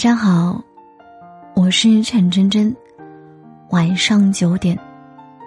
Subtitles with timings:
[0.00, 0.58] 上好，
[1.54, 2.74] 我是陈真真。
[3.68, 4.74] 晚上九点，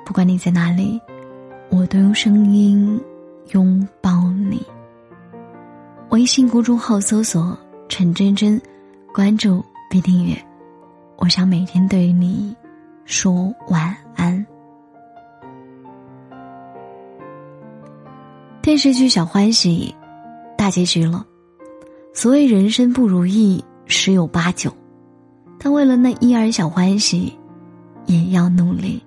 [0.06, 1.02] 不管你在哪里，
[1.72, 3.02] 我都用声音
[3.54, 4.62] 拥抱你。
[6.12, 7.58] 微信公众号搜索
[7.90, 8.62] “陈真真”，
[9.12, 10.38] 关注并订阅。
[11.16, 12.56] 我想每天对你
[13.06, 14.46] 说晚安。
[18.62, 19.96] 电视剧《小欢喜》
[20.56, 21.26] 大结局了。
[22.14, 24.76] 所谓人生不如意十有八九，
[25.60, 27.32] 但为了那一儿小欢喜，
[28.08, 29.02] 也要努力。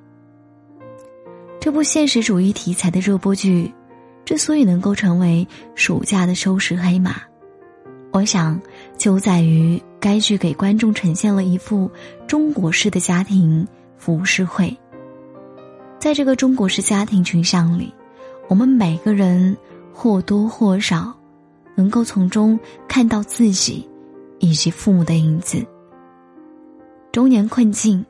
[1.61, 3.75] 这部现实主义题材的热播剧，
[4.25, 7.17] 之所以能够成为暑假的收视黑马，
[8.13, 8.61] 我想
[8.97, 11.91] 就在于该剧给观众呈现了一幅
[12.29, 13.67] 中国式的家庭
[13.99, 14.75] 浮世绘。
[15.99, 17.93] 在这个中国式家庭群像里。
[18.49, 19.57] 我们每个人
[19.93, 21.13] 或多或少，
[21.75, 23.85] 能够从中看到自己
[24.39, 25.65] 以及父母的影子。
[27.13, 28.05] 中年困境、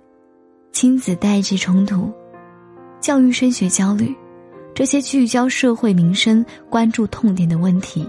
[0.72, 2.12] 亲子代际冲突、
[3.00, 4.14] 教育升学焦虑，
[4.74, 8.06] 这些聚焦社会民生、关注痛点的问题，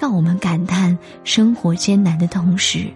[0.00, 2.86] 让我们感叹生活艰难的同时，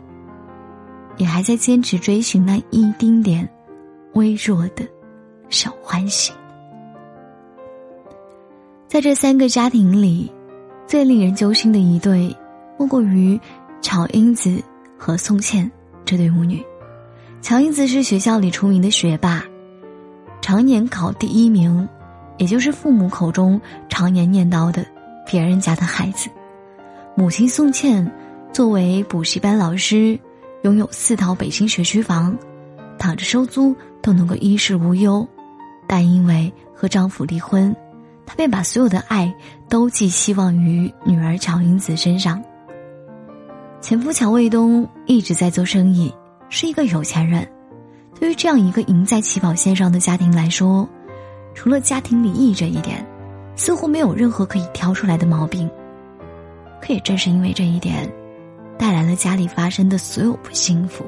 [1.16, 3.48] 也还在坚持追寻那一丁点
[4.14, 4.86] 微弱的
[5.50, 6.32] 小欢喜。
[8.88, 10.32] 在这三个家庭里，
[10.86, 12.34] 最令人揪心的一对，
[12.78, 13.38] 莫过于
[13.82, 14.62] 乔英子
[14.96, 15.70] 和宋茜
[16.04, 16.64] 这对母女。
[17.42, 19.44] 乔英子是学校里出名的学霸，
[20.40, 21.86] 常年考第一名，
[22.38, 24.86] 也就是父母口中常年念叨的
[25.26, 26.30] “别人家的孩子”。
[27.16, 28.10] 母亲宋茜
[28.52, 30.18] 作为补习班老师，
[30.62, 32.38] 拥有四套北京学区房，
[32.96, 35.26] 躺着收租都能够衣食无忧，
[35.88, 37.74] 但因为和丈夫离婚。
[38.24, 39.34] 她便把所有的爱
[39.68, 42.40] 都寄希望于女儿乔英子身上。
[43.82, 46.14] 前夫乔卫东一直在做生意，
[46.48, 47.46] 是一个有钱人。
[48.14, 50.88] 对于这样一个赢在起跑线上的家庭来说，
[51.52, 53.04] 除了家庭离异这一点，
[53.56, 55.68] 似乎没有任何可以挑出来的毛病。
[56.80, 58.08] 可也正是因为这一点，
[58.78, 61.04] 带来了家里发生的所有不幸福。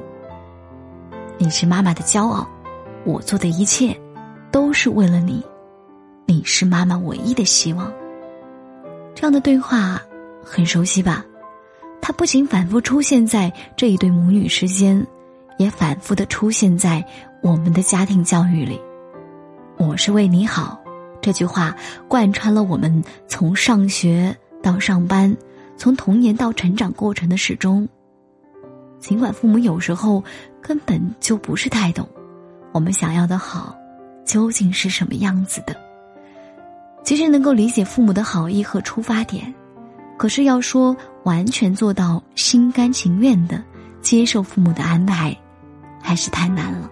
[1.37, 2.45] 你是妈妈的骄傲，
[3.05, 3.97] 我做的一切，
[4.51, 5.41] 都是为了你。
[6.25, 7.89] 你是妈妈唯一的希望。
[9.15, 10.01] 这样的对话
[10.43, 11.23] 很熟悉吧？
[12.07, 15.03] 它不仅反复出现在这一对母女之间，
[15.57, 17.03] 也反复的出现在
[17.41, 18.79] 我们的家庭教育里。
[19.77, 20.79] 我是为你好，
[21.19, 21.75] 这句话
[22.07, 25.35] 贯穿了我们从上学到上班，
[25.77, 27.89] 从童年到成长过程的始终。
[28.99, 30.23] 尽管父母有时候
[30.61, 32.07] 根本就不是太懂，
[32.71, 33.75] 我们想要的好
[34.23, 35.75] 究竟是什么样子的。
[37.03, 39.51] 其实能够理解父母的好意和出发点，
[40.17, 43.63] 可是要说完全做到心甘情愿的
[44.01, 45.37] 接受父母的安排，
[46.01, 46.89] 还是太难了。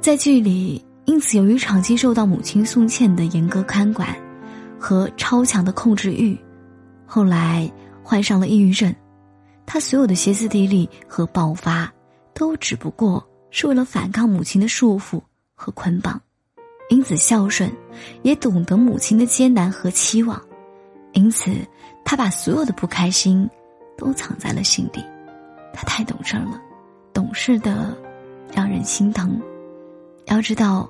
[0.00, 4.16] 在剧里，因此由于长期受到母亲宋茜的严格看管
[4.78, 6.38] 和超强的控制欲，
[7.06, 7.70] 后来
[8.02, 8.94] 患上了抑郁症。
[9.64, 11.92] 他所有的歇斯底里和爆发，
[12.32, 15.20] 都只不过是为了反抗母亲的束缚
[15.56, 16.20] 和捆绑。
[16.88, 17.68] 因此孝顺，
[18.22, 20.40] 也懂得母亲的艰难和期望，
[21.16, 21.50] 因此
[22.04, 23.48] 他把所有的不开心
[23.96, 25.02] 都藏在了心底。
[25.72, 26.60] 他太懂事了，
[27.12, 27.96] 懂事的
[28.52, 29.40] 让人心疼。
[30.26, 30.88] 要知道，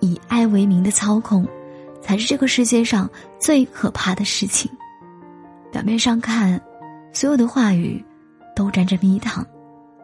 [0.00, 1.46] 以爱为名的操控，
[2.00, 3.08] 才是这个世界上
[3.38, 4.70] 最可怕的事情。
[5.70, 6.58] 表面上看，
[7.12, 8.02] 所有的话语
[8.56, 9.46] 都沾着蜜糖，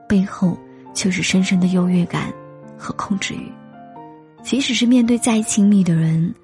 [0.06, 0.58] 背后
[0.92, 2.30] 却是深深的优越感
[2.76, 3.50] 和控制欲。
[4.42, 6.34] 即使是面对再亲密的人，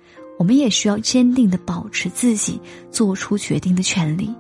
[0.41, 2.59] 我们也需要坚定的保持自己
[2.91, 4.35] 做出决定的权利。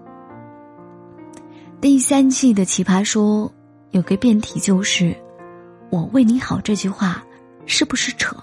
[1.79, 3.53] 第三季的奇葩说
[3.91, 5.15] 有个辩题就是
[5.93, 7.23] “我为你好”这句话
[7.67, 8.35] 是不是扯？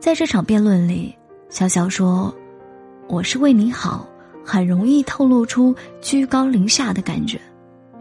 [0.00, 1.14] 在这场辩论里，
[1.50, 2.34] 小小说
[3.08, 4.08] ：“我是为你好”，
[4.42, 7.38] 很容易透露出居高临下的感觉，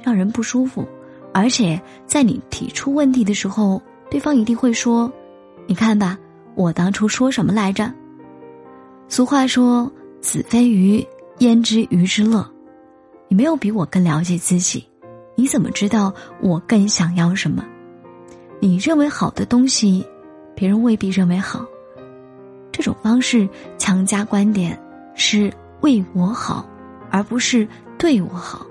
[0.01, 0.87] 让人不舒服。
[1.33, 5.11] 而且在你提出问题的时候，对方一定会说。
[5.67, 6.17] 你看吧，
[6.55, 7.93] 我当初说什么来着？
[9.07, 9.91] 俗话说
[10.21, 11.05] “子非鱼，
[11.39, 12.47] 焉知鱼之乐”。
[13.29, 14.87] 你没有比我更了解自己，
[15.35, 17.63] 你怎么知道我更想要什么？
[18.59, 20.05] 你认为好的东西，
[20.55, 21.65] 别人未必认为好。
[22.71, 23.47] 这种方式
[23.77, 24.79] 强加观点
[25.15, 26.67] 是为我好，
[27.11, 27.67] 而不是
[27.97, 28.65] 对我好。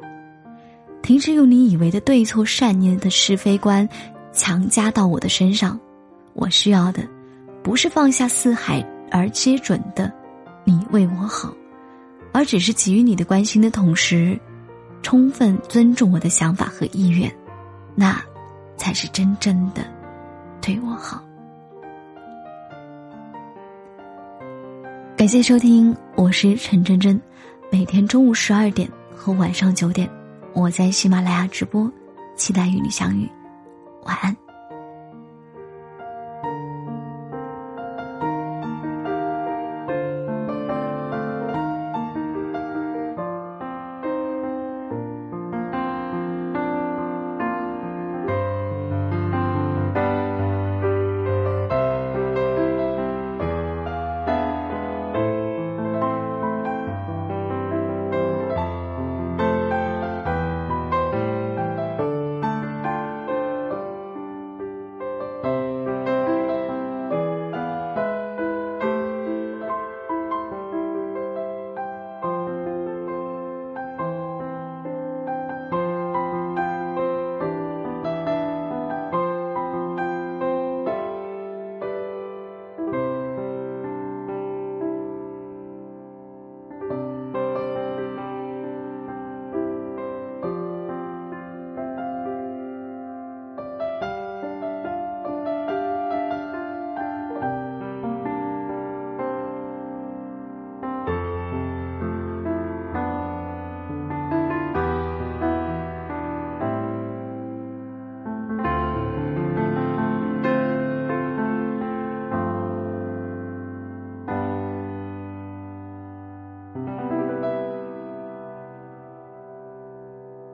[1.02, 3.88] 停止用你以为的对错善念的是非观
[4.32, 5.78] 强加到我的身上。
[6.34, 7.02] 我需要的，
[7.62, 10.12] 不是放下四海而皆准的
[10.64, 11.54] “你为我好”，
[12.32, 14.38] 而只是给予你的关心的同时，
[15.02, 17.32] 充分尊重我的想法和意愿，
[17.94, 18.22] 那
[18.76, 19.84] 才是真正的
[20.60, 21.22] 对我好。
[25.16, 27.20] 感谢收听，我是陈真真。
[27.70, 30.08] 每天中午十二点和晚上九点，
[30.52, 31.90] 我在喜马拉雅直播，
[32.34, 33.28] 期待与你相遇。
[34.04, 34.36] 晚安。